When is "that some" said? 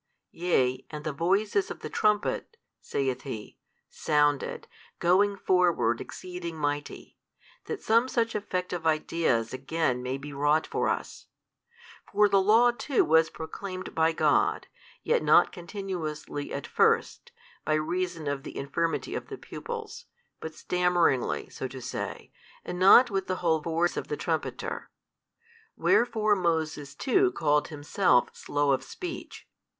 7.65-8.07